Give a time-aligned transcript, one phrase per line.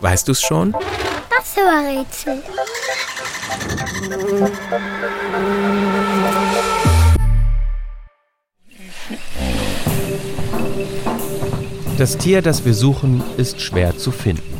[0.00, 0.72] Weißt du's schon?
[0.72, 2.42] Das Rätsel.
[11.98, 14.54] Das Tier, das wir suchen, ist schwer zu finden.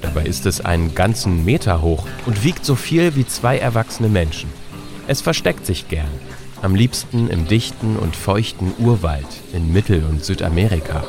[0.00, 4.50] Dabei ist es einen ganzen Meter hoch und wiegt so viel wie zwei erwachsene Menschen.
[5.06, 6.10] Es versteckt sich gern,
[6.60, 11.04] am liebsten im dichten und feuchten Urwald in Mittel- und Südamerika.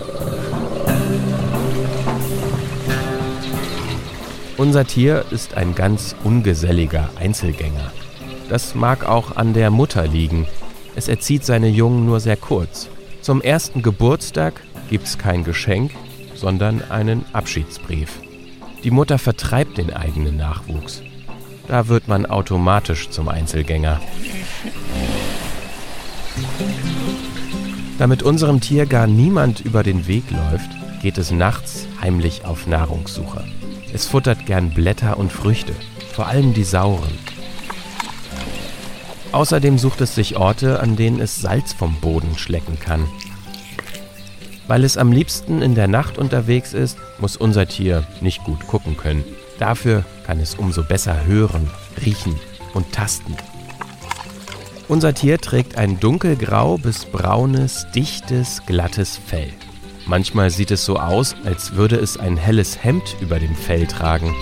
[4.56, 7.92] Unser Tier ist ein ganz ungeselliger Einzelgänger.
[8.50, 10.46] Das mag auch an der Mutter liegen.
[10.96, 12.88] Es erzieht seine Jungen nur sehr kurz.
[13.22, 14.62] Zum ersten Geburtstag
[14.92, 15.92] gibt's kein Geschenk,
[16.36, 18.20] sondern einen Abschiedsbrief.
[18.84, 21.02] Die Mutter vertreibt den eigenen Nachwuchs.
[21.68, 24.02] Da wird man automatisch zum Einzelgänger.
[27.98, 30.70] Damit unserem Tier gar niemand über den Weg läuft,
[31.04, 33.44] geht es nachts heimlich auf Nahrungssuche.
[33.94, 35.74] Es futtert gern Blätter und Früchte,
[36.14, 37.12] vor allem die sauren.
[39.34, 43.06] Außerdem sucht es sich Orte, an denen es Salz vom Boden schlecken kann.
[44.68, 48.96] Weil es am liebsten in der Nacht unterwegs ist, muss unser Tier nicht gut gucken
[48.96, 49.26] können.
[49.60, 51.70] Dafür kann es umso besser hören,
[52.06, 52.40] riechen
[52.74, 53.36] und tasten.
[54.88, 59.52] Unser Tier trägt ein dunkelgrau bis braunes, dichtes, glattes Fell.
[60.06, 64.36] Manchmal sieht es so aus, als würde es ein helles Hemd über dem Fell tragen.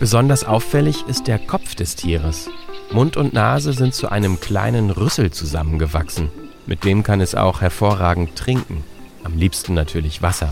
[0.00, 2.50] Besonders auffällig ist der Kopf des Tieres.
[2.92, 6.30] Mund und Nase sind zu einem kleinen Rüssel zusammengewachsen.
[6.66, 8.84] Mit dem kann es auch hervorragend trinken.
[9.24, 10.50] Am liebsten natürlich Wasser.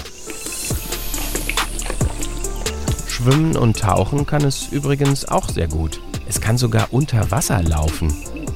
[3.08, 6.00] Schwimmen und tauchen kann es übrigens auch sehr gut.
[6.26, 8.12] Es kann sogar unter Wasser laufen.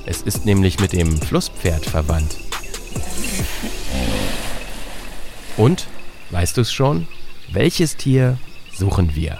[0.06, 2.47] Es ist nämlich mit dem Flusspferd verwandt.
[5.56, 5.86] Und,
[6.30, 7.08] weißt du es schon?
[7.50, 8.38] Welches Tier
[8.72, 9.38] suchen wir?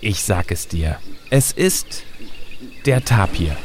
[0.00, 0.98] Ich sag es dir.
[1.30, 2.04] Es ist
[2.86, 3.56] der Tapir.